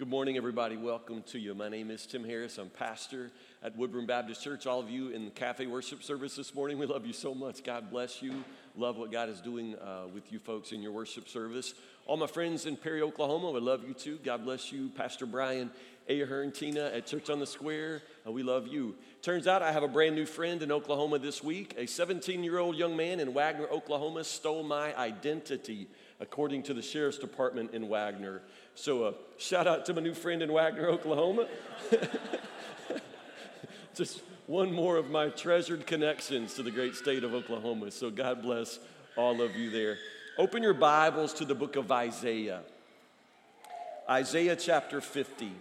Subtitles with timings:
[0.00, 0.78] Good morning, everybody.
[0.78, 1.54] Welcome to you.
[1.54, 2.56] My name is Tim Harris.
[2.56, 3.30] I'm pastor
[3.62, 4.66] at Woodburn Baptist Church.
[4.66, 7.62] All of you in the cafe worship service this morning, we love you so much.
[7.62, 8.42] God bless you.
[8.80, 11.74] Love what God is doing uh, with you folks in your worship service.
[12.06, 14.18] All my friends in Perry, Oklahoma, we love you too.
[14.24, 14.88] God bless you.
[14.88, 15.70] Pastor Brian
[16.08, 18.94] Ahern, Tina at Church on the Square, uh, we love you.
[19.20, 21.74] Turns out I have a brand new friend in Oklahoma this week.
[21.76, 25.86] A 17 year old young man in Wagoner, Oklahoma stole my identity,
[26.18, 28.40] according to the sheriff's department in Wagoner.
[28.74, 31.48] So, uh, shout out to my new friend in Wagoner, Oklahoma.
[33.94, 37.88] Just one more of my treasured connections to the great state of Oklahoma.
[37.92, 38.80] So, God bless
[39.14, 39.96] all of you there.
[40.38, 42.62] Open your Bibles to the book of Isaiah.
[44.08, 45.52] Isaiah chapter 50.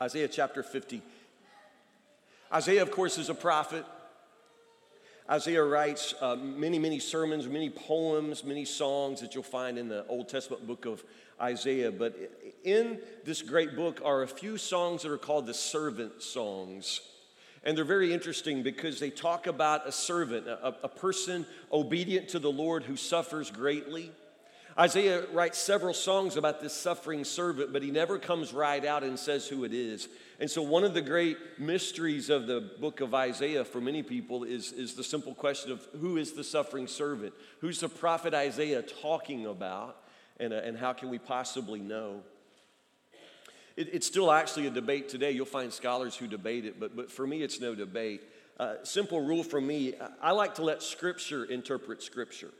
[0.00, 1.02] Isaiah chapter 50.
[2.50, 3.84] Isaiah, of course, is a prophet.
[5.28, 10.04] Isaiah writes uh, many, many sermons, many poems, many songs that you'll find in the
[10.06, 11.04] Old Testament book of
[11.40, 11.92] Isaiah.
[11.92, 12.16] But
[12.64, 17.00] in this great book are a few songs that are called the servant songs.
[17.62, 22.38] And they're very interesting because they talk about a servant, a, a person obedient to
[22.38, 24.12] the Lord who suffers greatly.
[24.78, 29.18] Isaiah writes several songs about this suffering servant, but he never comes right out and
[29.18, 30.08] says who it is.
[30.38, 34.44] And so, one of the great mysteries of the book of Isaiah for many people
[34.44, 37.34] is, is the simple question of who is the suffering servant?
[37.60, 39.96] Who's the prophet Isaiah talking about?
[40.38, 42.22] And, uh, and how can we possibly know?
[43.76, 45.32] It, it's still actually a debate today.
[45.32, 48.22] You'll find scholars who debate it, but, but for me, it's no debate.
[48.58, 52.50] Uh, simple rule for me I like to let Scripture interpret Scripture.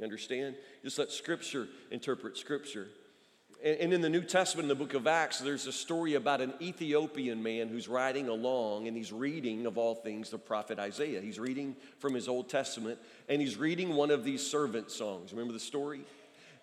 [0.00, 0.54] You understand?
[0.82, 2.88] Just let Scripture interpret Scripture.
[3.62, 6.54] And in the New Testament, in the book of Acts, there's a story about an
[6.62, 11.20] Ethiopian man who's riding along and he's reading, of all things, the prophet Isaiah.
[11.20, 12.98] He's reading from his Old Testament
[13.28, 15.32] and he's reading one of these servant songs.
[15.34, 16.00] Remember the story?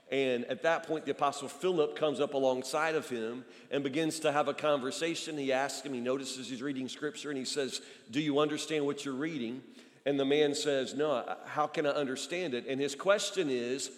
[0.09, 4.31] And at that point, the apostle Philip comes up alongside of him and begins to
[4.31, 5.38] have a conversation.
[5.38, 9.06] He asks him, he notices he's reading scripture, and he says, Do you understand what
[9.06, 9.62] you're reading?
[10.07, 12.66] And the man says, No, how can I understand it?
[12.66, 13.91] And his question is,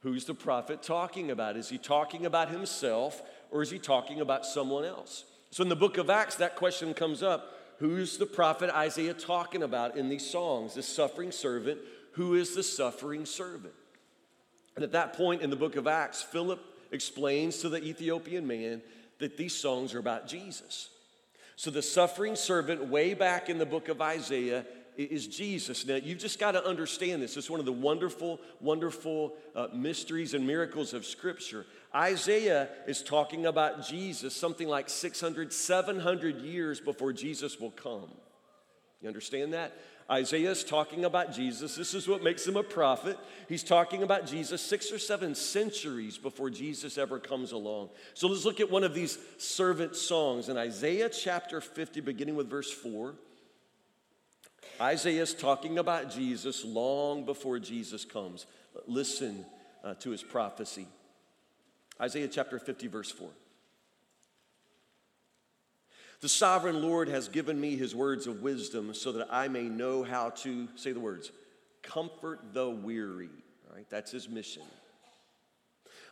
[0.00, 1.56] Who's the prophet talking about?
[1.56, 5.24] Is he talking about himself or is he talking about someone else?
[5.50, 9.62] So in the book of Acts, that question comes up Who's the prophet Isaiah talking
[9.62, 10.74] about in these songs?
[10.74, 11.80] The suffering servant.
[12.12, 13.72] Who is the suffering servant?
[14.76, 16.60] And at that point in the book of Acts, Philip
[16.90, 18.82] explains to the Ethiopian man
[19.18, 20.90] that these songs are about Jesus.
[21.56, 24.66] So the suffering servant, way back in the book of Isaiah,
[24.96, 25.86] is Jesus.
[25.86, 27.36] Now, you've just got to understand this.
[27.36, 31.64] It's one of the wonderful, wonderful uh, mysteries and miracles of Scripture.
[31.94, 38.10] Isaiah is talking about Jesus something like 600, 700 years before Jesus will come.
[39.00, 39.72] You understand that?
[40.10, 41.74] Isaiah is talking about Jesus.
[41.74, 43.18] This is what makes him a prophet.
[43.48, 47.90] He's talking about Jesus six or seven centuries before Jesus ever comes along.
[48.14, 52.50] So let's look at one of these servant songs in Isaiah chapter 50, beginning with
[52.50, 53.14] verse 4.
[54.80, 58.46] Isaiah is talking about Jesus long before Jesus comes.
[58.86, 59.44] Listen
[59.84, 60.86] uh, to his prophecy.
[62.00, 63.28] Isaiah chapter 50, verse 4.
[66.20, 70.04] The sovereign Lord has given me his words of wisdom so that I may know
[70.04, 71.32] how to, say the words,
[71.82, 73.28] comfort the weary.
[73.68, 74.62] All right, that's his mission.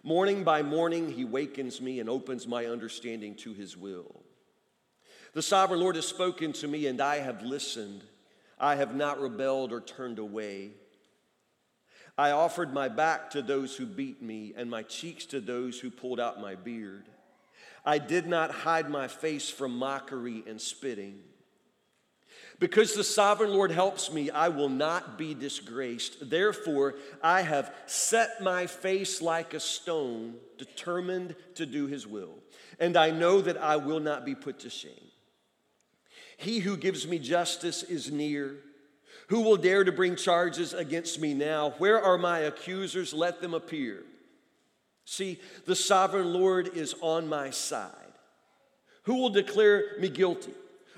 [0.03, 4.23] Morning by morning, he wakens me and opens my understanding to his will.
[5.33, 8.03] The sovereign Lord has spoken to me, and I have listened.
[8.61, 10.73] I have not rebelled or turned away.
[12.19, 15.91] I offered my back to those who beat me, and my cheeks to those who
[15.91, 17.09] pulled out my beard.
[17.85, 21.21] I did not hide my face from mockery and spitting.
[22.59, 26.29] Because the sovereign Lord helps me, I will not be disgraced.
[26.29, 32.35] Therefore, I have set my face like a stone, determined to do his will.
[32.79, 35.10] And I know that I will not be put to shame.
[36.41, 38.57] He who gives me justice is near.
[39.29, 41.75] Who will dare to bring charges against me now?
[41.77, 43.13] Where are my accusers?
[43.13, 44.05] Let them appear.
[45.05, 47.93] See, the sovereign Lord is on my side.
[49.03, 50.55] Who will declare me guilty?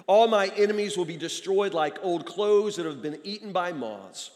[0.06, 4.30] All my enemies will be destroyed like old clothes that have been eaten by moths.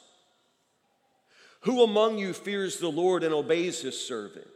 [1.61, 4.49] Who among you fears the Lord and obeys his servant?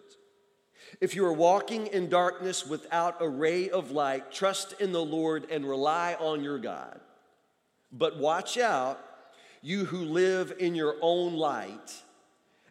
[1.00, 5.46] If you are walking in darkness without a ray of light, trust in the Lord
[5.50, 7.00] and rely on your God.
[7.92, 8.98] But watch out,
[9.62, 11.94] you who live in your own light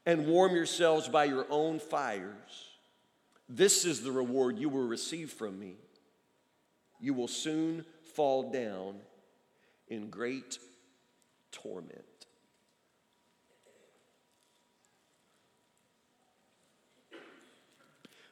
[0.05, 2.69] and warm yourselves by your own fires.
[3.47, 5.75] This is the reward you will receive from me.
[6.99, 7.85] You will soon
[8.15, 8.95] fall down
[9.87, 10.59] in great
[11.51, 12.08] torment.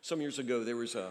[0.07, 1.09] Some years ago, there was a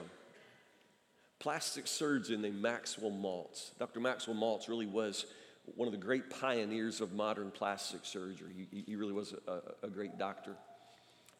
[1.38, 3.76] plastic surgeon named Maxwell Maltz.
[3.78, 4.00] Dr.
[4.00, 5.26] Maxwell Maltz really was
[5.74, 8.66] one of the great pioneers of modern plastic surgery.
[8.70, 10.52] He, he really was a, a great doctor.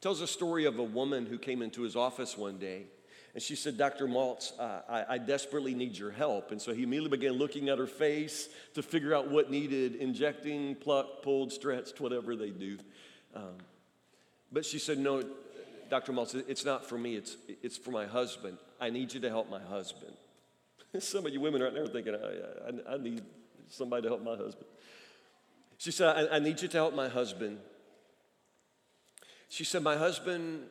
[0.02, 2.82] Tells a story of a woman who came into his office one day
[3.32, 4.06] and she said, Dr.
[4.06, 6.52] Maltz, uh, I, I, desperately need your help.
[6.52, 10.74] And so he immediately began looking at her face to figure out what needed injecting,
[10.74, 12.76] plucked, pulled, stretched, whatever they do.
[13.34, 13.54] Um,
[14.52, 15.22] but she said, No,
[15.88, 16.12] Dr.
[16.12, 18.58] Maltz, it's not for me, it's, it's for my husband.
[18.80, 20.14] I need you to help my husband.
[20.98, 23.22] Some of you women right now are thinking, I, I, I need
[23.68, 24.66] somebody to help my husband.
[25.78, 27.58] She said, I, I need you to help my husband.
[29.48, 30.64] She said, My husband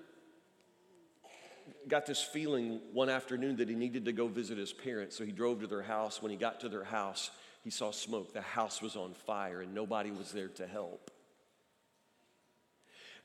[1.87, 5.15] got this feeling one afternoon that he needed to go visit his parents.
[5.15, 6.21] So he drove to their house.
[6.21, 7.29] When he got to their house,
[7.63, 8.33] he saw smoke.
[8.33, 11.11] The house was on fire and nobody was there to help.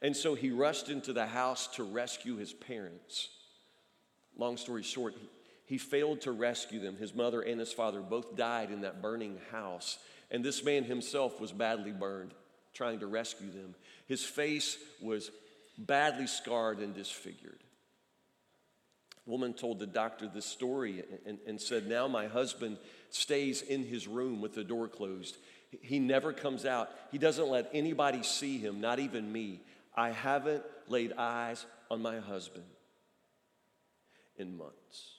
[0.02, 3.28] And so he rushed into the house to rescue his parents.
[4.36, 5.14] Long story short,
[5.66, 6.96] he, failed to rescue them.
[6.96, 9.98] His mother and his father both died in that burning house.
[10.30, 12.32] And this man himself was badly burned
[12.72, 13.74] trying to rescue them.
[14.06, 15.30] His face was
[15.76, 17.58] badly scarred and disfigured
[19.30, 22.78] woman told the doctor this story and, and, said, Now my husband
[23.10, 25.36] stays in his room with the door closed.
[25.80, 26.90] He never comes out.
[27.12, 29.60] He doesn't let anybody see him, not even me.
[30.00, 32.64] I haven't laid eyes on my husband
[34.38, 35.18] in months.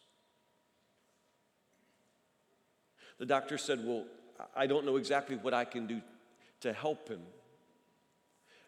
[3.20, 4.06] The doctor said, Well,
[4.56, 6.02] I don't know exactly what I can do
[6.62, 7.22] to help him.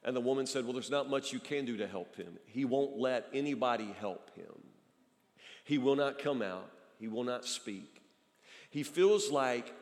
[0.03, 2.37] And the woman said, Well, there's not much you can do to help him.
[2.45, 4.53] He won't let anybody help him.
[5.63, 6.69] He will not come out,
[6.99, 8.03] he will not speak.
[8.69, 9.73] He feels like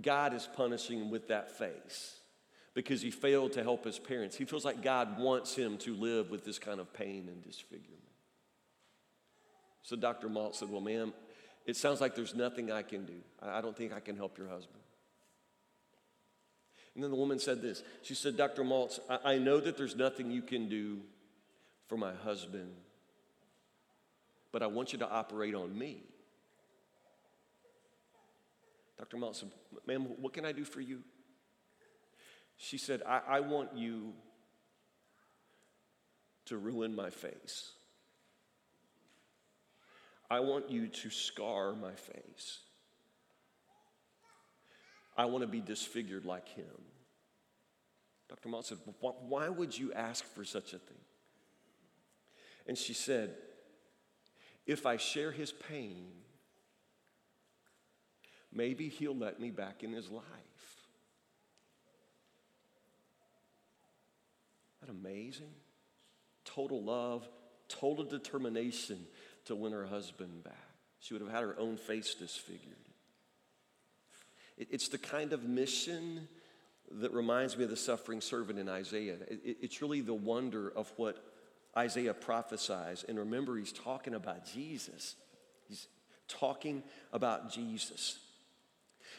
[0.00, 2.17] God is punishing him with that face
[2.78, 4.36] because he failed to help his parents.
[4.36, 7.98] He feels like God wants him to live with this kind of pain and disfigurement.
[9.82, 10.28] So Dr.
[10.28, 11.12] Maltz said, Well, ma'am,
[11.66, 13.16] it sounds like there's nothing I can do.
[13.42, 14.78] I don't think I can help your husband.
[16.94, 18.62] And then the woman said this She said, Dr.
[18.62, 21.00] Maltz, I know that there's nothing you can do
[21.88, 22.70] for my husband
[24.52, 26.04] but I want you to operate on me.
[28.98, 29.16] Dr.
[29.16, 29.50] Maltz said,
[29.84, 31.00] Ma'am, what can I do for you?
[32.58, 34.12] She said, I, I want you
[36.46, 37.72] to ruin my face.
[40.30, 42.58] I want you to scar my face.
[45.16, 46.66] I want to be disfigured like him.
[48.28, 48.50] Dr.
[48.50, 50.98] Maltz said, Why would you ask for such a thing?
[52.66, 53.34] And she said,
[54.66, 56.08] if I share his pain,
[58.52, 60.77] maybe he'll let me back in his life.
[64.88, 65.50] That amazing?
[66.44, 67.28] Total love,
[67.68, 69.06] total determination
[69.46, 70.54] to win her husband back.
[71.00, 72.74] She would have had her own face disfigured.
[74.56, 76.26] It's the kind of mission
[76.90, 79.16] that reminds me of the suffering servant in Isaiah.
[79.30, 81.22] It's really the wonder of what
[81.76, 83.04] Isaiah prophesies.
[83.08, 85.14] And remember, he's talking about Jesus.
[85.68, 85.86] He's
[86.26, 86.82] talking
[87.12, 88.18] about Jesus.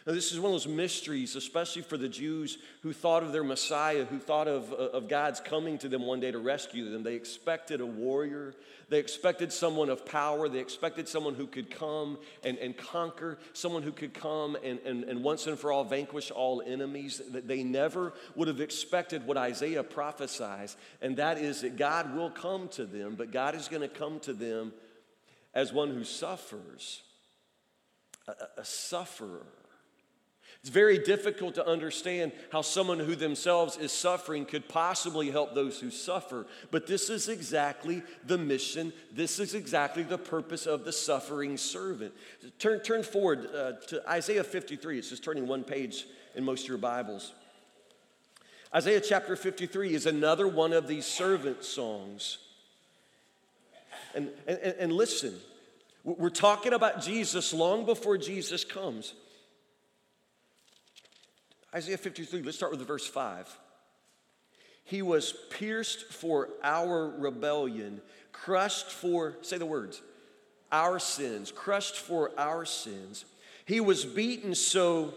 [0.10, 3.44] Now, this is one of those mysteries, especially for the Jews who thought of their
[3.44, 7.04] Messiah, who thought of, uh, of God's coming to them one day to rescue them.
[7.04, 8.56] They expected a warrior,
[8.90, 13.84] they expected someone of power, they expected someone who could come and, and conquer, someone
[13.84, 17.22] who could come and, and, and once and for all vanquish all enemies.
[17.30, 22.68] They never would have expected what Isaiah prophesies, and that is that God will come
[22.70, 24.74] to them, but God is going to come to them
[25.54, 27.04] as one who suffers,
[28.28, 29.46] a, a sufferer
[30.62, 35.80] it's very difficult to understand how someone who themselves is suffering could possibly help those
[35.80, 36.46] who suffer.
[36.70, 38.92] But this is exactly the mission.
[39.14, 42.14] This is exactly the purpose of the suffering servant.
[42.60, 45.00] Turn, turn forward uh, to Isaiah 53.
[45.00, 47.32] It's just turning one page in most of your Bibles.
[48.76, 52.38] Isaiah chapter 53 is another one of these servant songs.
[54.14, 55.36] And, and, and listen,
[56.04, 59.14] we're talking about Jesus long before Jesus comes.
[61.74, 63.48] Isaiah 53, let's start with verse 5.
[64.84, 70.02] He was pierced for our rebellion, crushed for, say the words,
[70.72, 73.26] our sins, crushed for our sins.
[73.66, 75.14] He was beaten so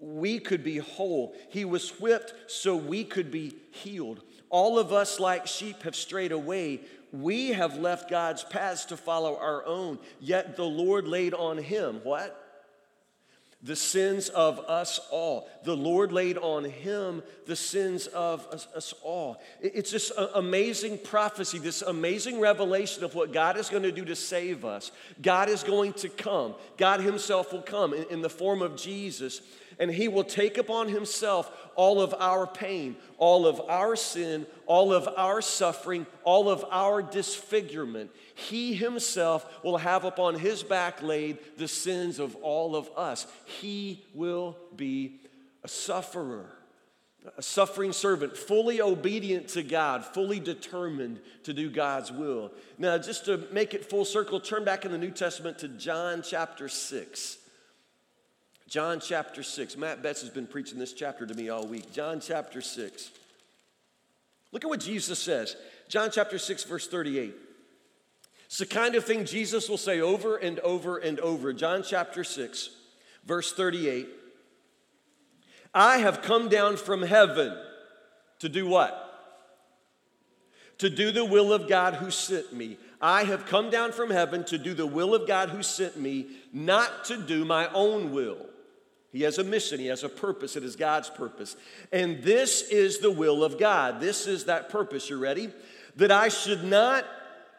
[0.00, 1.36] we could be whole.
[1.50, 4.22] He was whipped so we could be healed.
[4.48, 6.80] All of us, like sheep, have strayed away.
[7.12, 10.00] We have left God's paths to follow our own.
[10.18, 12.39] Yet the Lord laid on him what?
[13.62, 15.48] The sins of us all.
[15.64, 19.40] The Lord laid on him the sins of us, us all.
[19.60, 24.04] It's this uh, amazing prophecy, this amazing revelation of what God is going to do
[24.06, 24.92] to save us.
[25.20, 29.42] God is going to come, God Himself will come in, in the form of Jesus
[29.80, 34.92] and he will take upon himself all of our pain, all of our sin, all
[34.92, 38.10] of our suffering, all of our disfigurement.
[38.34, 43.26] He himself will have upon his back laid the sins of all of us.
[43.46, 45.20] He will be
[45.64, 46.52] a sufferer,
[47.38, 52.52] a suffering servant, fully obedient to God, fully determined to do God's will.
[52.76, 56.20] Now, just to make it full circle, turn back in the New Testament to John
[56.22, 57.38] chapter 6.
[58.70, 59.76] John chapter 6.
[59.76, 61.92] Matt Betts has been preaching this chapter to me all week.
[61.92, 63.10] John chapter 6.
[64.52, 65.56] Look at what Jesus says.
[65.88, 67.34] John chapter 6, verse 38.
[68.46, 71.52] It's the kind of thing Jesus will say over and over and over.
[71.52, 72.70] John chapter 6,
[73.24, 74.08] verse 38.
[75.74, 77.56] I have come down from heaven
[78.38, 79.06] to do what?
[80.78, 82.76] To do the will of God who sent me.
[83.00, 86.26] I have come down from heaven to do the will of God who sent me,
[86.52, 88.46] not to do my own will.
[89.12, 90.56] He has a mission, he has a purpose.
[90.56, 91.56] It is God's purpose.
[91.92, 94.00] And this is the will of God.
[94.00, 95.10] This is that purpose.
[95.10, 95.50] You ready?
[95.96, 97.04] That I should not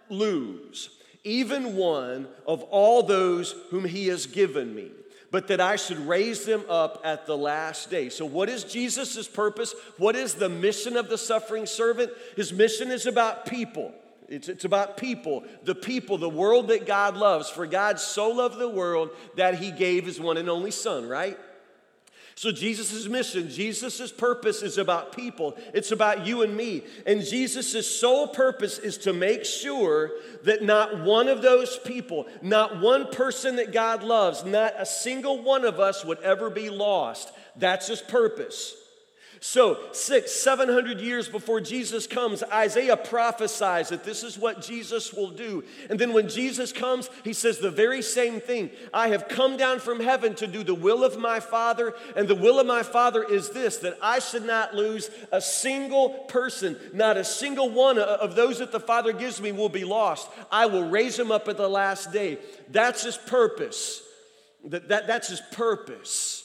[0.10, 0.90] lose
[1.24, 4.90] even one of all those whom he has given me,
[5.30, 8.10] but that I should raise them up at the last day.
[8.10, 9.76] So, what is Jesus' purpose?
[9.98, 12.12] What is the mission of the suffering servant?
[12.36, 13.94] His mission is about people.
[14.32, 17.50] It's, it's about people, the people, the world that God loves.
[17.50, 21.38] For God so loved the world that he gave his one and only Son, right?
[22.36, 25.58] So, Jesus' mission, Jesus' purpose is about people.
[25.74, 26.84] It's about you and me.
[27.06, 30.12] And Jesus' sole purpose is to make sure
[30.44, 35.44] that not one of those people, not one person that God loves, not a single
[35.44, 37.34] one of us would ever be lost.
[37.58, 38.76] That's his purpose.
[39.44, 45.12] So, six, seven hundred years before Jesus comes, Isaiah prophesies that this is what Jesus
[45.12, 45.64] will do.
[45.90, 49.80] And then when Jesus comes, he says the very same thing I have come down
[49.80, 53.24] from heaven to do the will of my Father, and the will of my Father
[53.24, 58.36] is this that I should not lose a single person, not a single one of
[58.36, 60.30] those that the Father gives me will be lost.
[60.52, 62.38] I will raise him up at the last day.
[62.70, 64.04] That's his purpose.
[64.66, 66.41] That, that, that's his purpose.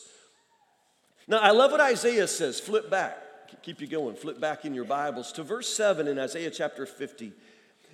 [1.28, 2.60] Now, I love what Isaiah says.
[2.60, 3.18] Flip back.
[3.62, 4.14] Keep you going.
[4.16, 7.32] Flip back in your Bibles to verse 7 in Isaiah chapter 50.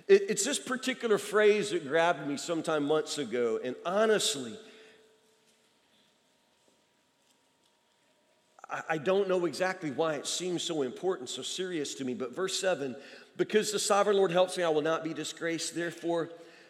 [0.07, 3.59] It's this particular phrase that grabbed me sometime months ago.
[3.63, 4.53] And honestly,
[8.89, 12.13] I don't know exactly why it seems so important, so serious to me.
[12.13, 12.95] But verse 7
[13.37, 15.73] because the sovereign Lord helps me, I will not be disgraced.
[15.73, 16.29] Therefore,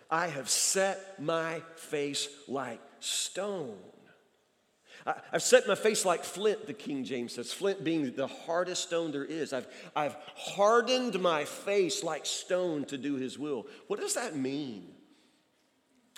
[0.10, 3.75] I have set my face like stone.
[5.05, 8.83] I, have set my face like flint, the King James says, flint being the hardest
[8.83, 9.51] stone there is.
[9.51, 13.67] I've, I've hardened my face like stone to do his will.
[13.88, 14.88] What does that mean?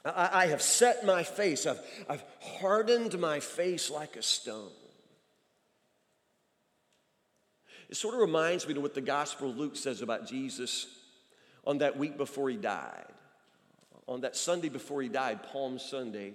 [0.03, 4.71] I, I have set my face, I've, I've hardened my face like a stone.
[7.89, 10.87] It sort of reminds me of what the Gospel of Luke says about Jesus
[11.65, 13.05] on that week before he died.
[14.07, 16.33] On that Sunday before he died, Palm Sunday,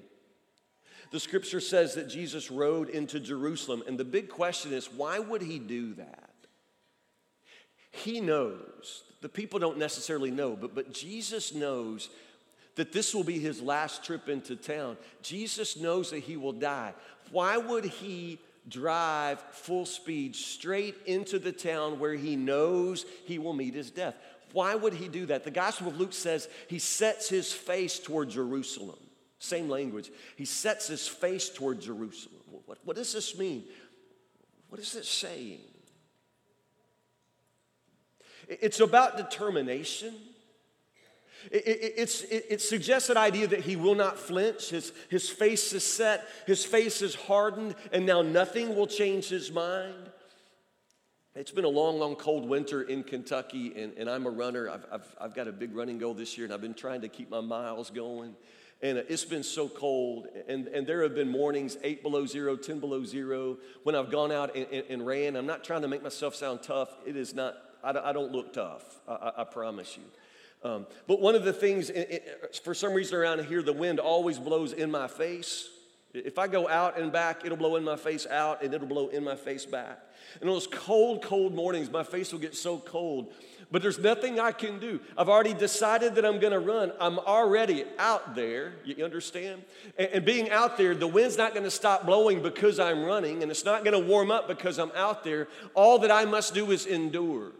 [1.10, 5.42] the scripture says that Jesus rode into Jerusalem, and the big question is why would
[5.42, 6.30] he do that?
[7.90, 12.08] He knows, the people don't necessarily know, but, but Jesus knows
[12.76, 14.96] that this will be his last trip into town.
[15.22, 16.94] Jesus knows that he will die.
[17.32, 18.38] Why would he
[18.68, 24.14] drive full speed straight into the town where he knows he will meet his death?
[24.52, 25.44] Why would he do that?
[25.44, 28.98] The Gospel of Luke says he sets his face toward Jerusalem.
[29.40, 30.10] Same language.
[30.36, 32.42] He sets his face toward Jerusalem.
[32.66, 33.64] What, what does this mean?
[34.68, 35.60] What is it saying?
[38.46, 40.14] It's about determination.
[41.50, 44.68] It, it, it, it, suggests an idea that he will not flinch.
[44.68, 49.50] His, his face is set, his face is hardened, and now nothing will change his
[49.50, 50.10] mind.
[51.34, 54.68] It's been a long, long cold winter in Kentucky, and, and I'm a runner.
[54.68, 57.08] I've, I've, I've got a big running goal this year, and I've been trying to
[57.08, 58.36] keep my miles going
[58.82, 62.80] and it's been so cold and, and there have been mornings 8 below zero 10
[62.80, 65.36] below zero when i've gone out and, and, and ran.
[65.36, 66.90] I'm not trying to make myself sound tough.
[67.06, 69.00] It is not i, I don't look tough.
[69.08, 70.68] I, I promise you.
[70.68, 73.98] Um, but one of the things it, it, for some reason around here the wind
[73.98, 75.68] always blows in my face
[76.12, 79.08] If I go out and back, it'll blow in my face out and it'll blow
[79.08, 80.00] in my face back.
[80.40, 83.32] And on those cold, cold mornings, my face will get so cold.
[83.70, 85.00] But there's nothing I can do.
[85.16, 86.92] I've already decided that I'm going to run.
[86.98, 88.72] I'm already out there.
[88.84, 89.62] You understand?
[89.96, 93.42] And, and being out there, the wind's not going to stop blowing because I'm running,
[93.42, 95.46] and it's not going to warm up because I'm out there.
[95.74, 97.52] All that I must do is endure.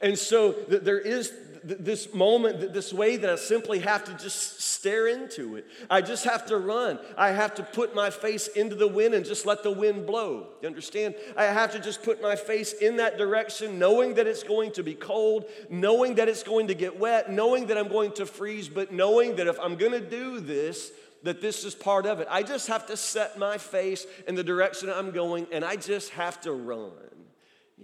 [0.00, 1.32] And so th- there is
[1.62, 5.66] this moment, this way that I simply have to just stare into it.
[5.88, 6.98] I just have to run.
[7.16, 10.48] I have to put my face into the wind and just let the wind blow.
[10.62, 11.14] You understand?
[11.36, 14.82] I have to just put my face in that direction, knowing that it's going to
[14.82, 18.68] be cold, knowing that it's going to get wet, knowing that I'm going to freeze,
[18.68, 20.92] but knowing that if I'm going to do this,
[21.22, 22.28] that this is part of it.
[22.30, 26.10] I just have to set my face in the direction I'm going, and I just
[26.10, 26.92] have to run.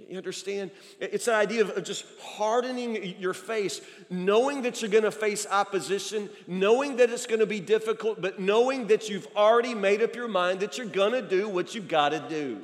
[0.08, 0.70] You understand?
[1.00, 6.30] It's the idea of just hardening your face, knowing that you're going to face opposition,
[6.46, 10.28] knowing that it's going to be difficult, but knowing that you've already made up your
[10.28, 12.60] mind that you're going to do what you've got to do.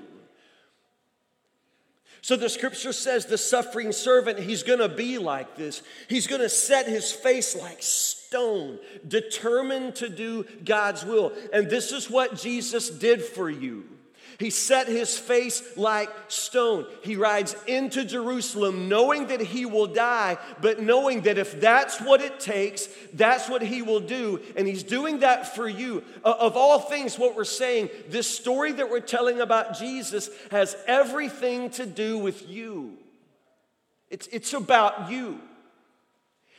[2.20, 5.82] So the scripture says the suffering servant, he's going to be like this.
[6.08, 11.32] He's going to set his face like stone, determined to do God's will.
[11.52, 13.88] And this is what Jesus did for you.
[14.38, 16.86] He set his face like stone.
[17.02, 22.20] He rides into Jerusalem knowing that he will die, but knowing that if that's what
[22.20, 24.40] it takes, that's what he will do.
[24.56, 26.02] And he's doing that for you.
[26.24, 30.76] Uh, of all things, what we're saying, this story that we're telling about Jesus has
[30.86, 32.96] everything to do with you.
[34.10, 35.40] It's, it's about you.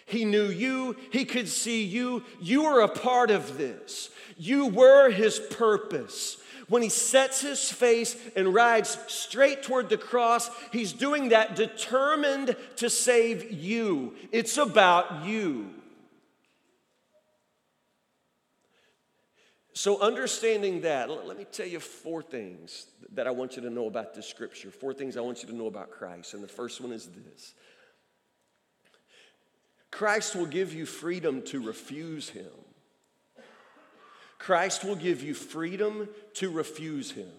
[0.06, 2.24] He knew you, he could see you.
[2.42, 4.10] You were a part of this.
[4.38, 6.38] You were his purpose.
[6.74, 12.56] When he sets his face and rides straight toward the cross, he's doing that determined
[12.78, 14.16] to save you.
[14.32, 15.70] It's about you.
[19.74, 23.86] So, understanding that, let me tell you four things that I want you to know
[23.86, 24.72] about this scripture.
[24.72, 26.34] Four things I want you to know about Christ.
[26.34, 27.54] And the first one is this
[29.92, 32.63] Christ will give you freedom to refuse him.
[34.44, 37.30] Christ will give you freedom to refuse him.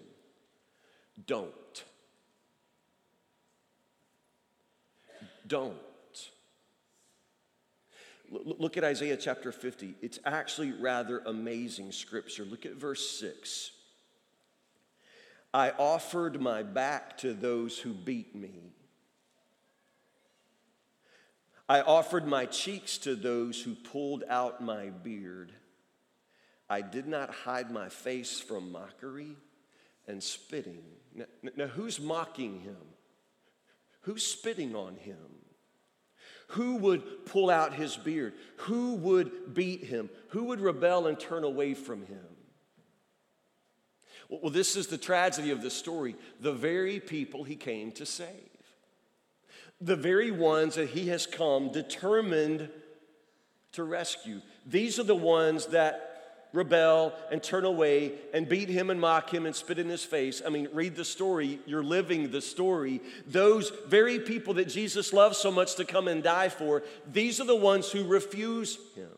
[1.27, 1.85] Don't.
[5.47, 5.77] Don't.
[8.31, 9.97] Look at Isaiah chapter 50.
[10.01, 12.47] It's actually rather amazing scripture.
[12.47, 13.71] Look at verse 6.
[15.53, 18.73] I offered my back to those who beat me.
[21.69, 25.53] I offered my cheeks to those who pulled out my beard.
[26.69, 29.37] I did not hide my face from mockery
[30.07, 30.83] and spitting.
[31.15, 32.77] Now, now, who's mocking him?
[34.03, 35.17] Who's spitting on him?
[36.49, 38.35] Who would pull out his beard?
[38.59, 40.11] Who would beat him?
[40.29, 42.19] Who would rebel and turn away from him?
[44.29, 46.17] Well, this is the tragedy of the story.
[46.41, 48.29] The very people he came to save,
[49.81, 52.71] the very ones that he has come determined
[53.73, 54.41] to rescue.
[54.67, 56.14] These are the ones that
[56.55, 60.41] rebel and turn away and beat him and mock him and spit in his face.
[60.47, 61.59] I mean, read the story.
[61.67, 63.03] You're living the story.
[63.27, 67.47] Those very people that Jesus loves so much to come and die for, these are
[67.47, 69.11] the ones who refuse him.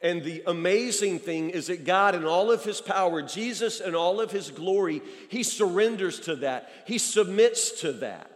[0.00, 4.20] And the amazing thing is that God, in all of his power, Jesus, in all
[4.20, 8.30] of his glory, he surrenders to that, he submits to that.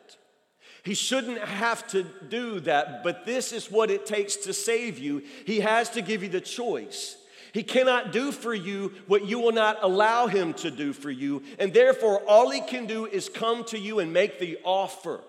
[0.85, 5.23] He shouldn't have to do that, but this is what it takes to save you.
[5.45, 7.17] He has to give you the choice.
[7.53, 11.43] He cannot do for you what you will not allow him to do for you,
[11.59, 15.21] and therefore all he can do is come to you and make the offer.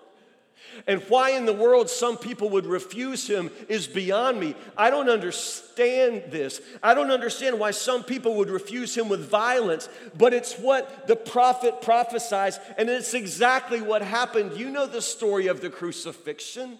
[0.86, 4.54] And why in the world some people would refuse him is beyond me.
[4.76, 6.60] I don't understand this.
[6.82, 11.16] I don't understand why some people would refuse him with violence, but it's what the
[11.16, 14.56] prophet prophesies, and it's exactly what happened.
[14.56, 16.78] You know the story of the crucifixion.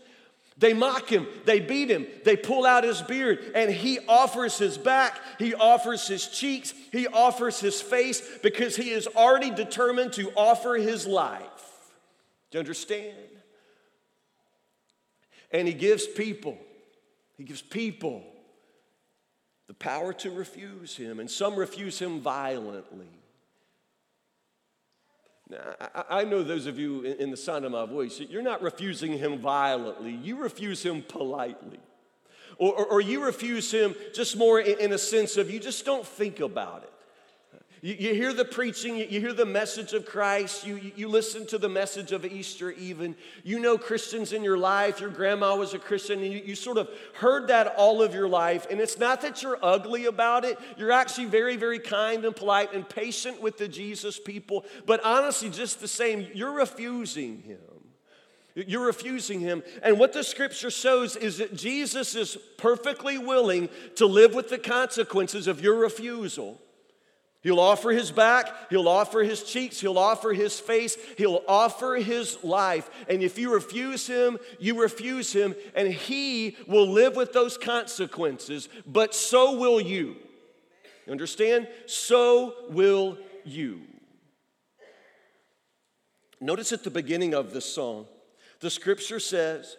[0.56, 4.78] They mock him, they beat him, they pull out his beard, and he offers his
[4.78, 10.30] back, he offers his cheeks, he offers his face because he is already determined to
[10.36, 11.42] offer his life.
[12.52, 13.16] Do you understand?
[15.54, 16.58] And he gives people,
[17.38, 18.24] he gives people
[19.68, 23.06] the power to refuse him, and some refuse him violently.
[25.48, 25.76] Now,
[26.10, 29.38] I know those of you in the sound of my voice, you're not refusing him
[29.38, 31.78] violently, you refuse him politely.
[32.58, 35.84] Or, or, or you refuse him just more in, in a sense of you just
[35.84, 36.92] don't think about it.
[37.84, 41.46] You, you hear the preaching, you, you hear the message of Christ, you, you listen
[41.48, 43.14] to the message of Easter, even.
[43.42, 46.78] You know Christians in your life, your grandma was a Christian, and you, you sort
[46.78, 48.66] of heard that all of your life.
[48.70, 52.72] And it's not that you're ugly about it, you're actually very, very kind and polite
[52.72, 54.64] and patient with the Jesus people.
[54.86, 57.58] But honestly, just the same, you're refusing Him.
[58.54, 59.64] You're refusing him.
[59.82, 64.58] And what the scripture shows is that Jesus is perfectly willing to live with the
[64.58, 66.60] consequences of your refusal.
[67.44, 72.42] He'll offer his back, he'll offer his cheeks, he'll offer his face, he'll offer his
[72.42, 72.88] life.
[73.06, 78.70] And if you refuse him, you refuse him, and he will live with those consequences,
[78.86, 80.16] but so will you.
[81.06, 81.68] You understand?
[81.84, 83.82] So will you.
[86.40, 88.06] Notice at the beginning of this song,
[88.60, 89.76] the scripture says,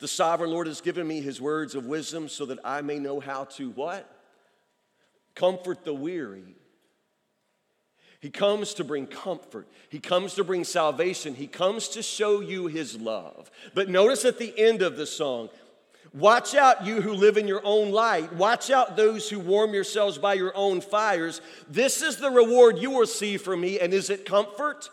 [0.00, 3.20] The sovereign Lord has given me his words of wisdom so that I may know
[3.20, 4.16] how to what?
[5.38, 6.56] Comfort the weary.
[8.20, 9.68] He comes to bring comfort.
[9.88, 11.34] He comes to bring salvation.
[11.34, 13.50] He comes to show you his love.
[13.74, 15.50] But notice at the end of the song,
[16.14, 18.32] Watch out, you who live in your own light.
[18.32, 21.42] Watch out, those who warm yourselves by your own fires.
[21.68, 23.78] This is the reward you will see from me.
[23.78, 24.88] And is it comfort?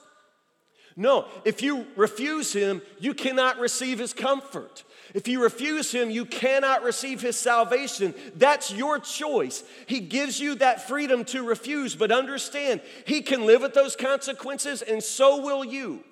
[0.98, 1.26] No.
[1.46, 4.84] If you refuse him, you cannot receive his comfort.
[5.14, 8.14] If you refuse him, you cannot receive his salvation.
[8.36, 9.64] That's your choice.
[9.86, 14.82] He gives you that freedom to refuse, but understand, he can live with those consequences,
[14.82, 16.04] and so will you.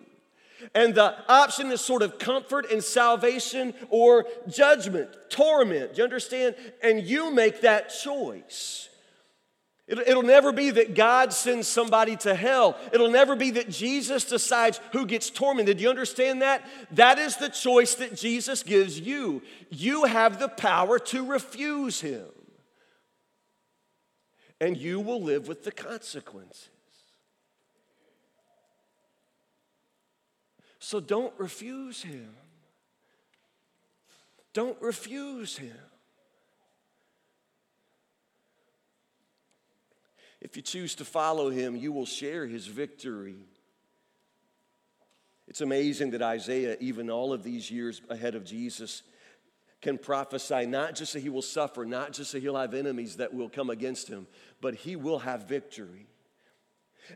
[0.74, 5.96] And the option is sort of comfort and salvation or judgment, torment.
[5.96, 6.56] Do you understand?
[6.82, 8.90] And you make that choice.
[9.86, 12.78] It'll never be that God sends somebody to hell.
[12.94, 15.78] It'll never be that Jesus decides who gets tormented.
[15.78, 16.66] Do you understand that?
[16.92, 19.42] That is the choice that Jesus gives you.
[19.70, 22.26] You have the power to refuse Him,
[24.62, 26.70] and you will live with the consequences.
[30.80, 32.30] So don't refuse Him.
[34.54, 35.76] Don't refuse Him.
[40.44, 43.38] If you choose to follow him, you will share his victory.
[45.48, 49.04] It's amazing that Isaiah, even all of these years ahead of Jesus,
[49.82, 53.34] can prophesy not just that he will suffer, not just that he'll have enemies that
[53.34, 54.28] will come against him,
[54.62, 56.08] but he will have victory.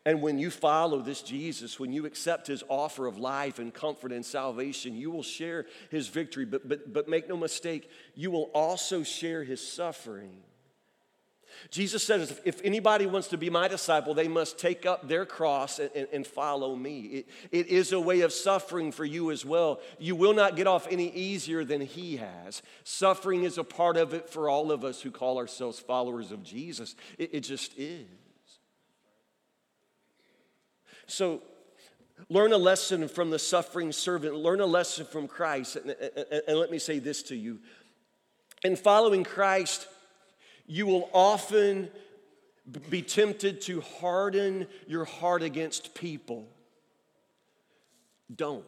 [0.05, 4.11] And when you follow this Jesus, when you accept his offer of life and comfort
[4.11, 6.45] and salvation, you will share his victory.
[6.45, 10.37] But, but, but make no mistake, you will also share his suffering.
[11.69, 15.79] Jesus says, if anybody wants to be my disciple, they must take up their cross
[15.79, 17.01] and, and, and, follow me.
[17.01, 19.79] It, it is a way of suffering for you as well.
[19.99, 22.61] You will not get off any easier than he has.
[22.83, 26.43] Suffering is a part of it for all of us who call ourselves followers of
[26.43, 26.95] Jesus.
[27.17, 28.05] It, it just is.
[31.07, 31.41] So,
[32.29, 35.75] learn a lesson from the suffering servant, learn a lesson from Christ.
[35.75, 37.59] and, and, and let me say this to you.
[38.63, 39.87] In following Christ,
[40.67, 41.89] you will often
[42.89, 46.47] be tempted to harden your heart against people.
[48.35, 48.65] Don't.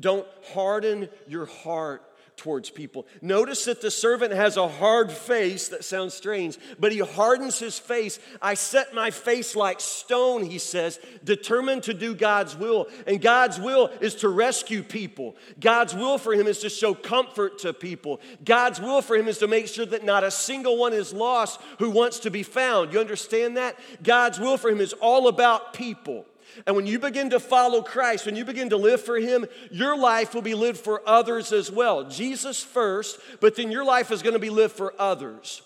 [0.00, 2.02] Don't harden your heart
[2.36, 3.06] towards people.
[3.22, 5.68] Notice that the servant has a hard face.
[5.68, 8.18] That sounds strange, but he hardens his face.
[8.42, 12.88] I set my face like stone, he says, determined to do God's will.
[13.06, 15.36] And God's will is to rescue people.
[15.60, 18.20] God's will for him is to show comfort to people.
[18.44, 21.60] God's will for him is to make sure that not a single one is lost
[21.78, 22.92] who wants to be found.
[22.92, 23.78] You understand that?
[24.02, 26.26] God's will for him is all about people.
[26.66, 29.96] And when you begin to follow Christ, when you begin to live for Him, your
[29.98, 32.08] life will be lived for others as well.
[32.08, 35.62] Jesus first, but then your life is going to be lived for others.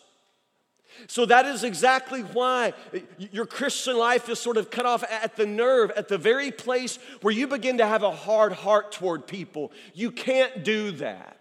[1.06, 2.74] So that is exactly why
[3.18, 6.98] your Christian life is sort of cut off at the nerve, at the very place
[7.22, 9.70] where you begin to have a hard heart toward people.
[9.94, 11.37] You can't do that.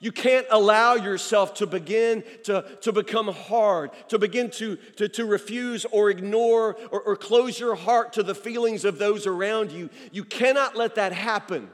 [0.00, 5.26] You can't allow yourself to begin to, to become hard, to begin to, to, to
[5.26, 9.90] refuse or ignore or, or close your heart to the feelings of those around you.
[10.12, 11.68] You cannot let that happen.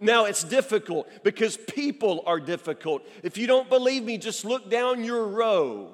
[0.00, 3.06] Now, it's difficult because people are difficult.
[3.22, 5.92] If you don't believe me, just look down your row.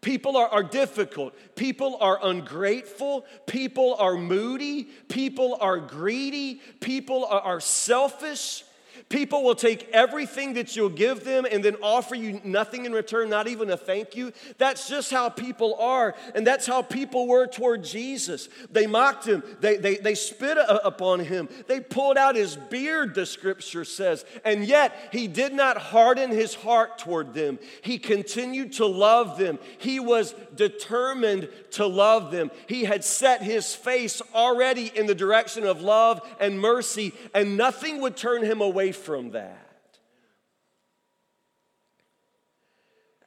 [0.00, 1.34] People are, are difficult.
[1.56, 3.26] People are ungrateful.
[3.46, 4.84] People are moody.
[5.08, 6.60] People are greedy.
[6.80, 8.64] People are, are selfish.
[9.10, 13.28] People will take everything that you'll give them and then offer you nothing in return,
[13.28, 14.32] not even a thank you.
[14.56, 18.48] That's just how people are, and that's how people were toward Jesus.
[18.70, 23.16] They mocked him, they, they, they spit uh, upon him, they pulled out his beard,
[23.16, 27.58] the scripture says, and yet he did not harden his heart toward them.
[27.82, 32.52] He continued to love them, he was determined to love them.
[32.68, 38.00] He had set his face already in the direction of love and mercy, and nothing
[38.02, 39.66] would turn him away from that.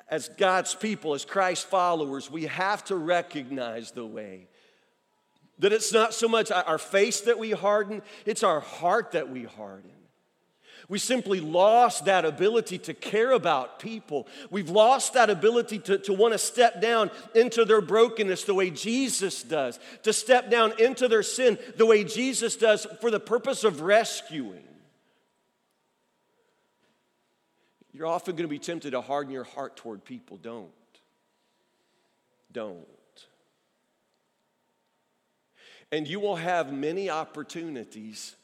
[0.08, 4.48] As God's people, as Christ followers, we have to recognize the way
[5.60, 9.44] that it's not so much our face that we harden, it's our heart that we
[9.44, 9.92] harden.
[10.90, 14.28] We simply lost that ability to care about people.
[14.52, 18.70] We've lost that ability to, to want to step down into their brokenness the way
[18.70, 23.64] Jesus does, to step down into their sin the way Jesus does for the purpose
[23.64, 24.64] of rescuing.
[27.94, 30.38] You're often going to be tempted to harden your heart toward people.
[30.38, 30.72] Don't.
[32.52, 32.88] Don't.
[35.92, 38.36] And you will have many opportunities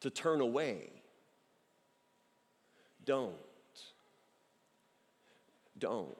[0.00, 0.90] to turn away.
[3.04, 3.34] Don't.
[5.78, 6.16] Don't.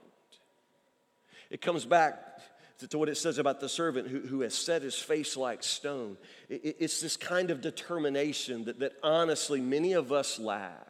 [1.51, 2.41] It comes back
[2.89, 6.17] to what it says about the servant who, who has set his face like stone.
[6.49, 10.88] It, it's this kind of determination that, that honestly many of us lack.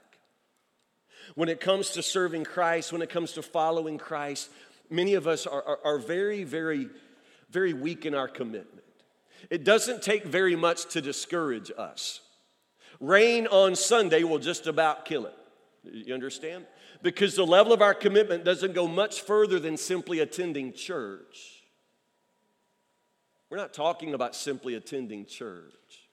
[1.34, 4.50] When it comes to serving Christ, when it comes to following Christ,
[4.90, 6.88] many of us are, are, are very, very,
[7.50, 8.84] very weak in our commitment.
[9.50, 12.20] It doesn't take very much to discourage us.
[13.00, 15.34] Rain on Sunday will just about kill it.
[15.84, 16.66] You understand?
[17.02, 21.62] Because the level of our commitment doesn't go much further than simply attending church.
[23.48, 26.07] We're not talking about simply attending church.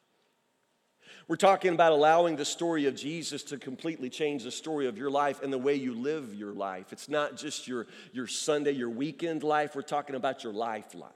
[1.27, 5.09] We're talking about allowing the story of Jesus to completely change the story of your
[5.09, 6.93] life and the way you live your life.
[6.93, 9.75] It's not just your, your Sunday, your weekend life.
[9.75, 11.11] We're talking about your life life.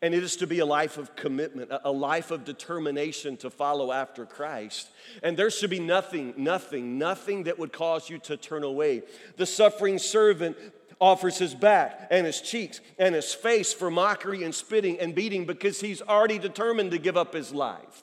[0.00, 3.92] And it is to be a life of commitment, a life of determination to follow
[3.92, 4.88] after Christ.
[5.22, 9.02] And there should be nothing, nothing, nothing that would cause you to turn away.
[9.36, 10.56] The suffering servant
[10.98, 15.44] offers his back and his cheeks and his face for mockery and spitting and beating
[15.44, 18.02] because he's already determined to give up his life.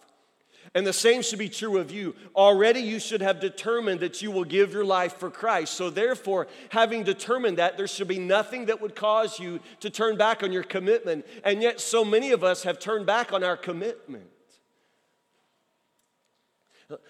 [0.75, 2.15] And the same should be true of you.
[2.35, 5.75] Already you should have determined that you will give your life for Christ.
[5.75, 10.17] So, therefore, having determined that, there should be nothing that would cause you to turn
[10.17, 11.25] back on your commitment.
[11.43, 14.25] And yet, so many of us have turned back on our commitment.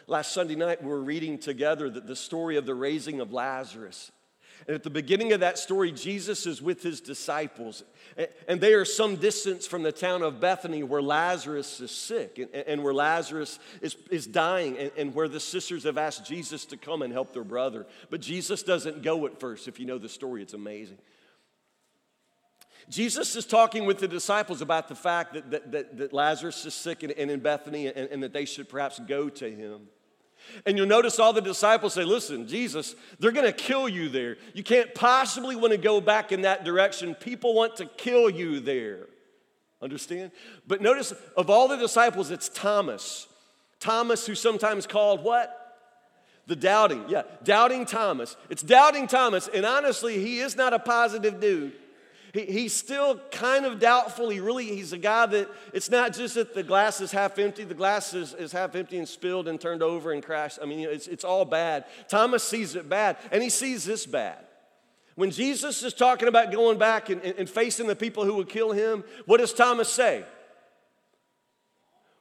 [0.07, 4.11] Last Sunday night, we were reading together the, story of the raising of Lazarus.
[4.67, 7.83] And at the beginning of that story, Jesus is with his disciples.
[8.47, 12.83] And they are some distance from the town of Bethany where Lazarus is sick and,
[12.83, 17.11] where Lazarus is, is dying and, where the sisters have asked Jesus to come and
[17.11, 17.85] help their brother.
[18.09, 19.67] But Jesus doesn't go at first.
[19.67, 20.97] If you know the story, it's amazing.
[22.89, 26.73] Jesus is talking with the disciples about the fact that, that, that, that Lazarus is
[26.73, 29.87] sick and, and in Bethany and, and that they should perhaps go to him.
[30.65, 34.37] And you'll notice all the disciples say, Listen, Jesus, they're going to kill you there.
[34.53, 37.15] You can't possibly want to go back in that direction.
[37.15, 39.07] People want to kill you there.
[39.81, 40.31] Understand?
[40.65, 43.27] But notice, of all the disciples, it's Thomas.
[43.79, 45.59] Thomas, who's sometimes called what?
[46.47, 47.05] The doubting.
[47.09, 48.37] Yeah, doubting Thomas.
[48.49, 49.49] It's doubting Thomas.
[49.53, 51.73] And honestly, he is not a positive dude.
[52.33, 54.29] He, he's still kind of doubtful.
[54.29, 57.63] He really, he's a guy that it's not just that the glass is half empty,
[57.63, 60.57] the glass is, is half empty and spilled and turned over and crashed.
[60.61, 61.85] I mean, it's, it's all bad.
[62.09, 64.39] Thomas sees it bad, and he sees this bad.
[65.15, 68.71] When Jesus is talking about going back and, and facing the people who would kill
[68.71, 70.25] him, what does Thomas say?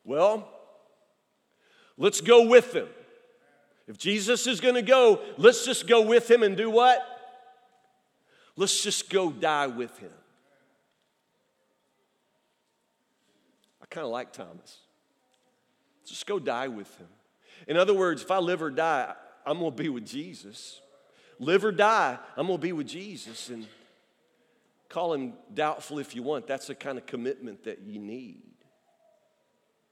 [0.05, 0.46] Well,
[1.96, 2.88] let's go with them.
[3.88, 6.98] If Jesus is going to go, let's just go with him and do what?
[8.56, 10.12] Let's just go die with him.
[13.80, 14.78] I kind of like Thomas.
[16.06, 17.08] Just go die with him.
[17.66, 19.14] In other words, if I live or die,
[19.46, 20.80] I'm going to be with Jesus.
[21.38, 23.48] Live or die, I'm going to be with Jesus.
[23.48, 23.66] And
[24.88, 26.46] call him doubtful if you want.
[26.46, 28.42] That's the kind of commitment that you need.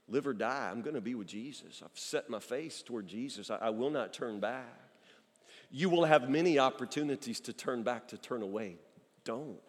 [0.08, 1.82] Live or die, I'm going to be with Jesus.
[1.84, 3.50] I've set my face toward Jesus.
[3.50, 4.89] I, I will not turn back.
[5.70, 8.76] You will have many opportunities to turn back, to turn away.
[9.24, 9.60] Don't.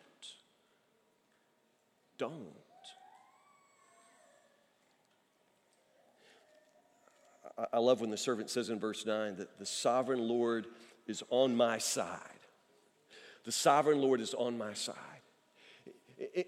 [2.17, 2.53] Don't.
[7.71, 10.65] I love when the servant says in verse 9 that the sovereign Lord
[11.05, 12.19] is on my side.
[13.43, 14.95] The sovereign Lord is on my side.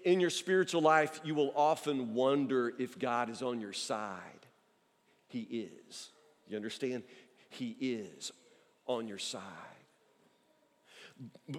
[0.04, 4.46] In your spiritual life, you will often wonder if God is on your side.
[5.28, 6.10] He is.
[6.48, 7.02] You understand?
[7.50, 8.32] He is
[8.86, 9.42] on your side.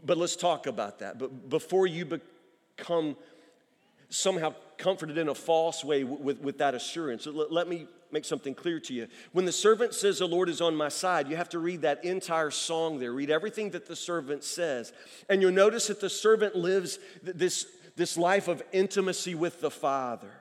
[0.03, 1.17] But let's talk about that.
[1.17, 2.19] But before you
[2.77, 3.15] become
[4.09, 8.79] somehow comforted in a false way with, with that assurance, let me make something clear
[8.79, 9.07] to you.
[9.31, 12.03] When the servant says, The Lord is on my side, you have to read that
[12.03, 13.11] entire song there.
[13.11, 14.93] Read everything that the servant says.
[15.29, 20.31] And you'll notice that the servant lives this, this life of intimacy with the Father.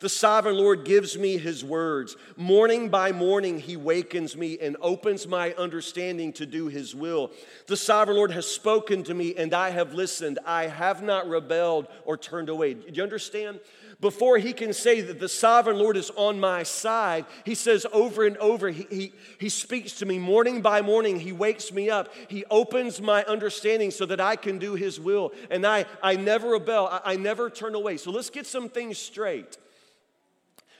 [0.00, 2.16] The sovereign Lord gives me his words.
[2.36, 7.32] Morning by morning, he wakens me and opens my understanding to do his will.
[7.66, 10.38] The sovereign Lord has spoken to me, and I have listened.
[10.46, 12.74] I have not rebelled or turned away.
[12.74, 13.58] Do you understand?
[14.00, 18.24] Before he can say that the sovereign Lord is on my side, he says over
[18.24, 21.18] and over, he, he, he speaks to me morning by morning.
[21.18, 22.14] He wakes me up.
[22.28, 25.32] He opens my understanding so that I can do his will.
[25.50, 27.96] And I, I never rebel, I, I never turn away.
[27.96, 29.58] So let's get some things straight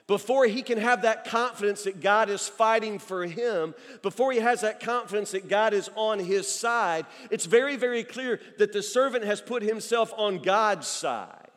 [0.09, 4.63] before he can have that confidence that God is fighting for him, before he has
[4.63, 9.25] that confidence that God is on his side, it's very, very clear that the servant
[9.25, 11.51] has put himself on God's side.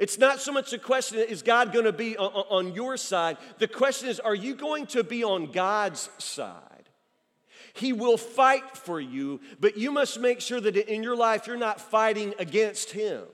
[0.00, 3.36] It's not so much a question is God going to be on, on your side?
[3.58, 6.62] The question is, are you going to be on God's side?
[7.74, 11.56] He will fight for you, but you must make sure that in your life you're
[11.56, 13.24] not fighting against Him.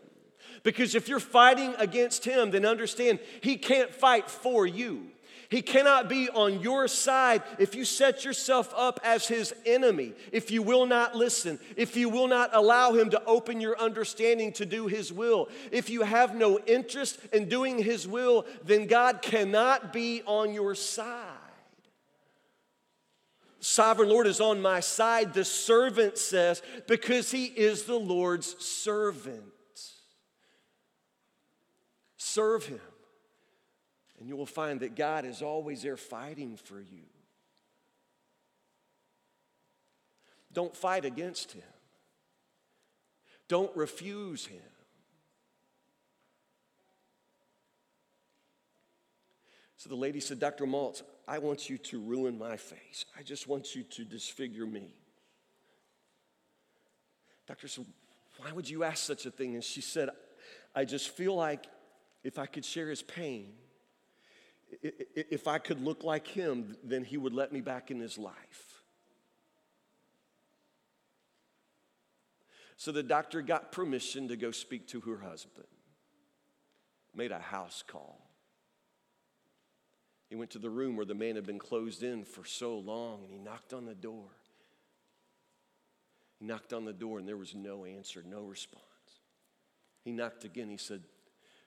[0.62, 5.08] Because if you're fighting against him, then understand he can't fight for you.
[5.52, 10.50] He cannot be on your side if you set yourself up as his enemy, if
[10.50, 14.64] you will not listen, if you will not allow him to open your understanding to
[14.64, 15.50] do his will.
[15.70, 20.74] If you have no interest in doing his will, then God cannot be on your
[20.74, 21.36] side.
[23.60, 29.51] Sovereign Lord is on my side, the servant says, because he is the Lord's servant.
[32.24, 32.80] Serve Him.
[34.18, 37.02] And you will find that God is always there fighting for you.
[40.52, 41.64] Don't fight against Him,
[43.48, 44.60] don't refuse Him.
[49.76, 50.64] So the lady said, Dr.
[50.64, 53.04] Maltz, I want you to ruin my face.
[53.18, 54.94] I just want you to disfigure me.
[57.48, 57.86] Doctor said,
[58.38, 59.54] Why would you ask such a thing?
[59.54, 60.10] And she said,
[60.72, 61.66] I just feel like
[62.24, 63.52] if I could share his pain,
[64.80, 68.82] if I could look like him, then he would let me back in his life.
[72.76, 75.68] So the doctor got permission to go speak to her husband,
[77.14, 78.20] made a house call.
[80.28, 83.22] He went to the room where the man had been closed in for so long
[83.22, 84.30] and he knocked on the door.
[86.38, 88.82] He knocked on the door and there was no answer, no response.
[90.02, 90.70] He knocked again.
[90.70, 91.02] He said,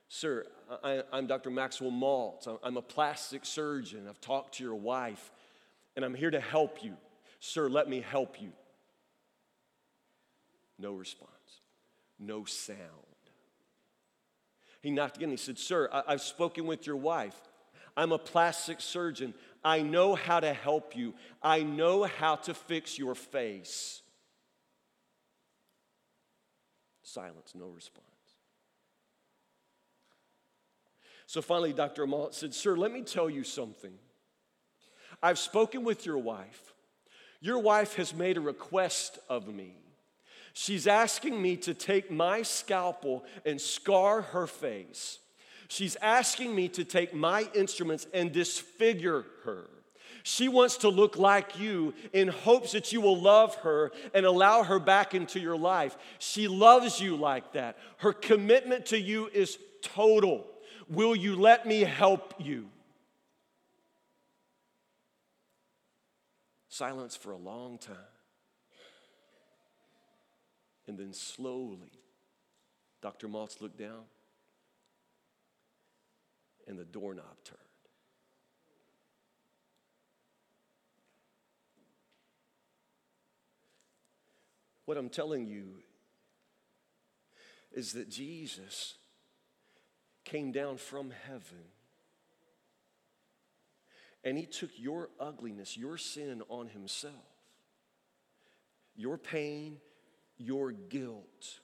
[0.07, 0.45] Sir,
[0.83, 1.49] I, am Dr.
[1.49, 2.47] Maxwell Maltz.
[2.63, 4.07] I'm a plastic surgeon.
[4.07, 5.31] I've talked to your wife,
[5.95, 6.95] and I'm here to help you.
[7.39, 8.51] Sir, let me help you.
[10.77, 11.61] No response,
[12.19, 12.79] no sound.
[14.81, 15.31] He knocked again.
[15.31, 17.35] He said, Sir, I, I've spoken with your wife.
[17.97, 19.33] I'm a plastic surgeon.
[19.63, 24.01] I know how to help you, I know how to fix your face.
[27.01, 28.14] Silence, no response.
[31.27, 32.05] So finally, Dr.
[32.05, 33.93] Maltz said, Sir, let me tell you something.
[35.21, 36.73] I've spoken with your wife.
[37.41, 39.73] Your wife has made a request of me.
[40.53, 45.19] She's asking me to take my scalpel and scar her face.
[45.67, 49.65] She's asking me to take my instruments and disfigure her.
[50.23, 54.63] She wants to look like you in hopes that you will love her and allow
[54.63, 55.95] her back into your life.
[56.17, 57.77] She loves you like that.
[57.97, 60.47] Her commitment to you is total.
[60.87, 62.69] Will you let me help you?
[66.69, 67.95] Silence for a long time.
[70.87, 71.91] And then slowly,
[73.01, 73.27] Dr.
[73.27, 74.03] Maltz looked down
[76.67, 77.59] and the doorknob turned.
[84.85, 85.81] What I'm telling you
[87.73, 88.95] is that Jesus
[90.25, 91.63] came down from heaven
[94.25, 97.13] and he took your ugliness, your sin on himself,
[98.95, 99.77] your pain,
[100.37, 101.59] your guilt,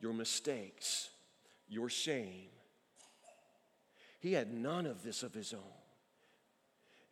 [0.00, 1.08] your mistakes,
[1.68, 2.48] your shame.
[4.18, 5.60] He had none of this of his own.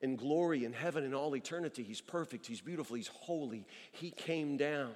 [0.01, 3.67] In glory, in heaven, in all eternity, he's perfect, he's beautiful, he's holy.
[3.93, 4.95] He came down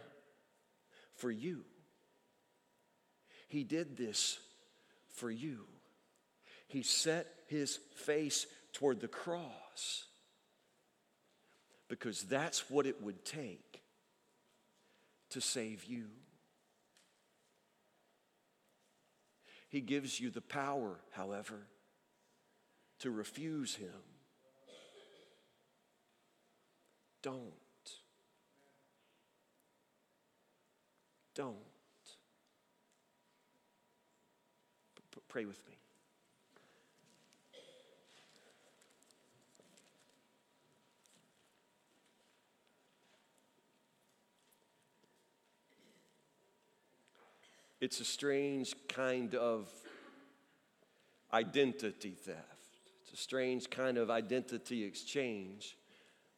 [1.14, 1.64] for you.
[3.46, 4.38] He did this
[5.14, 5.66] for you.
[6.66, 10.04] He set his face toward the cross.
[11.88, 13.82] because that's what it would take
[15.30, 16.06] to save you.
[19.68, 21.66] He gives you the power, however,
[23.00, 23.90] to refuse Him.
[27.22, 27.52] Don't.
[31.34, 31.73] Don't.
[35.34, 35.74] Pray with me.
[47.80, 49.68] It's a strange kind of
[51.32, 52.38] identity theft.
[53.02, 55.76] It's a strange kind of identity exchange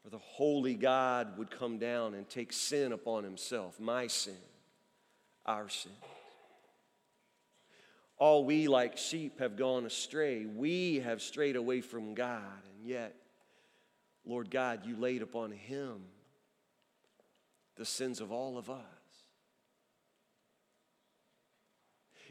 [0.00, 4.38] where the holy God would come down and take sin upon himself, my sin,
[5.44, 5.92] our sin.
[8.18, 10.46] All we like sheep have gone astray.
[10.46, 12.42] We have strayed away from God,
[12.74, 13.14] and yet,
[14.24, 16.02] Lord God, you laid upon him
[17.76, 18.80] the sins of all of us.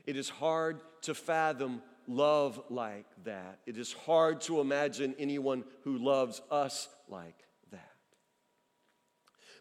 [0.06, 3.60] It is hard to fathom love like that.
[3.66, 7.38] It is hard to imagine anyone who loves us like
[7.72, 7.92] that.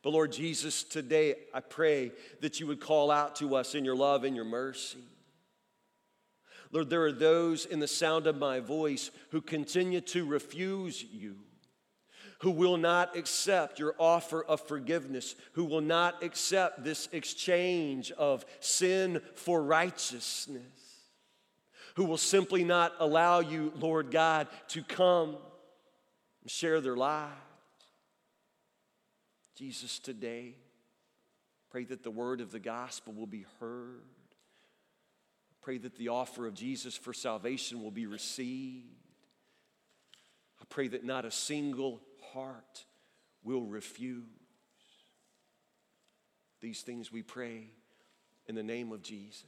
[0.03, 3.97] But Lord Jesus, today I pray that you would call out to us in your
[3.97, 4.99] love and your mercy.
[6.75, 11.37] Lord, there are those in the sound of my voice who continue to refuse you
[12.41, 18.45] who will not accept your offer of forgiveness, who will not accept this exchange of
[18.61, 20.63] sin for righteousness,
[21.95, 25.39] who will simply not allow you, Lord God, to come
[26.43, 27.33] and share their lives.
[29.57, 30.57] Jesus, today,
[31.71, 34.03] pray that the word of the gospel will be heard.
[35.65, 38.85] Pray that the offer of Jesus for salvation will be received.
[40.61, 42.03] I pray that not a single
[42.35, 42.85] heart
[43.43, 44.25] will refuse.
[46.61, 47.71] These things we pray
[48.47, 49.47] in the name of Jesus.